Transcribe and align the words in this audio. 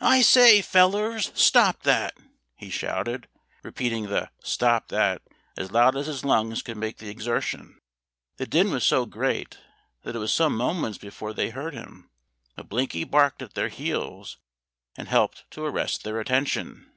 "I 0.00 0.22
say, 0.22 0.62
fellers, 0.62 1.32
stop 1.34 1.82
that!" 1.82 2.16
he 2.54 2.70
shouted, 2.70 3.26
repeating 3.64 4.06
the 4.06 4.30
"stop 4.40 4.86
that!" 4.90 5.22
as 5.56 5.72
loud 5.72 5.96
as 5.96 6.06
his 6.06 6.24
lungs 6.24 6.62
could 6.62 6.76
make 6.76 6.98
the 6.98 7.08
exertion. 7.08 7.80
The 8.36 8.46
din 8.46 8.70
was 8.70 8.84
so 8.86 9.06
great 9.06 9.58
that 10.04 10.14
it 10.14 10.20
was 10.20 10.32
some 10.32 10.56
moments 10.56 10.98
before 10.98 11.32
they 11.32 11.50
heard 11.50 11.74
him, 11.74 12.08
but 12.54 12.68
Blinky 12.68 13.02
barked 13.02 13.42
at 13.42 13.54
their 13.54 13.66
heels, 13.68 14.38
and 14.96 15.08
helped 15.08 15.44
to 15.50 15.64
arrest 15.64 16.04
their 16.04 16.20
attention. 16.20 16.88